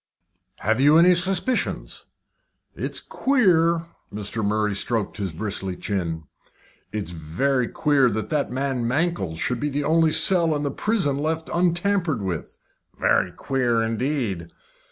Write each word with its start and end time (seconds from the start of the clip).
"Have 0.61 0.81
you 0.81 0.97
any 0.97 1.13
suspicions?" 1.13 2.05
"It's 2.75 2.99
queer." 2.99 3.83
Mr. 4.11 4.43
Murray 4.43 4.73
stroked 4.73 5.17
his 5.17 5.31
bristly 5.31 5.75
chin. 5.75 6.23
"It's 6.91 7.11
very 7.11 7.67
queer 7.67 8.09
that 8.09 8.29
that 8.29 8.49
man 8.49 8.87
Mankell's 8.87 9.37
should 9.37 9.59
be 9.59 9.69
the 9.69 9.83
only 9.83 10.11
cell 10.11 10.55
in 10.55 10.63
the 10.63 10.71
prison 10.71 11.19
left 11.19 11.51
untampered 11.53 12.23
with." 12.23 12.57
"Very 12.99 13.31
queer, 13.31 13.83
indeed." 13.83 14.47